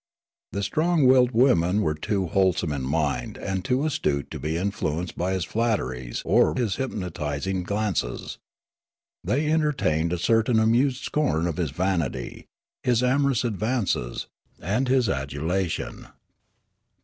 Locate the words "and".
3.37-3.63, 14.59-14.87